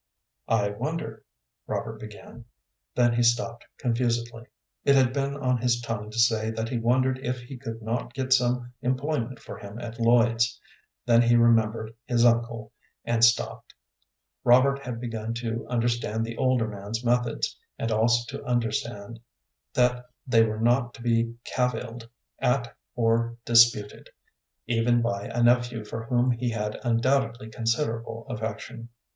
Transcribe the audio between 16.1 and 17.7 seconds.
the older man's methods,